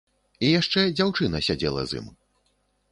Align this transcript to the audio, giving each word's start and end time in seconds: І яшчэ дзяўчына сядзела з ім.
І 0.47 0.49
яшчэ 0.59 0.79
дзяўчына 1.01 1.43
сядзела 1.49 1.81
з 1.91 2.03
ім. 2.03 2.13